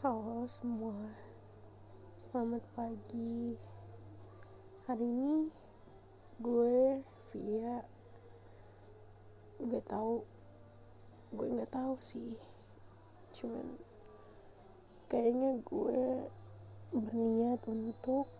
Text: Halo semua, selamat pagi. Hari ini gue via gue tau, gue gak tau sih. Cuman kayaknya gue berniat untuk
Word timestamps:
Halo 0.00 0.48
semua, 0.48 0.96
selamat 2.16 2.64
pagi. 2.72 3.52
Hari 4.88 5.04
ini 5.04 5.52
gue 6.40 7.04
via 7.28 7.84
gue 9.60 9.82
tau, 9.84 10.24
gue 11.36 11.52
gak 11.52 11.68
tau 11.68 12.00
sih. 12.00 12.32
Cuman 13.36 13.76
kayaknya 15.12 15.60
gue 15.68 16.24
berniat 16.96 17.60
untuk 17.68 18.32